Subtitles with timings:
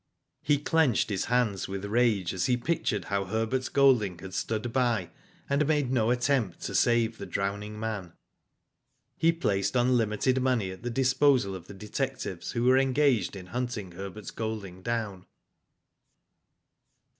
[0.41, 5.11] He clenched his hands with rage as he pictured how Herbert Golding had stood by
[5.47, 8.13] and made no attempt to save the drowning man.
[9.15, 13.91] He placed unlimited money at the disposal of the detectives who were Engaged in hunting
[13.91, 15.27] Herbert Golding down.